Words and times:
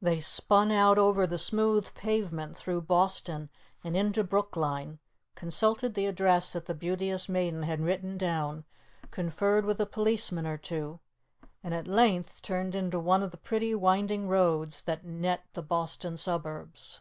They 0.00 0.20
spun 0.20 0.70
out 0.70 0.96
over 0.96 1.26
the 1.26 1.40
smooth 1.40 1.92
pavement 1.94 2.56
through 2.56 2.82
Boston 2.82 3.50
and 3.82 3.96
into 3.96 4.22
Brookline, 4.22 5.00
consulted 5.34 5.94
the 5.94 6.06
address 6.06 6.52
that 6.52 6.66
the 6.66 6.72
Beauteous 6.74 7.28
Maiden 7.28 7.64
had 7.64 7.80
written 7.80 8.16
down, 8.16 8.64
conferred 9.10 9.64
with 9.64 9.80
a 9.80 9.84
policeman 9.86 10.46
or 10.46 10.56
two, 10.56 11.00
and 11.64 11.74
at 11.74 11.88
length 11.88 12.42
turned 12.42 12.76
into 12.76 13.00
one 13.00 13.24
of 13.24 13.32
the 13.32 13.36
pretty 13.38 13.74
winding 13.74 14.28
roads 14.28 14.82
that 14.84 15.04
net 15.04 15.42
the 15.54 15.62
Boston 15.62 16.16
suburbs. 16.16 17.00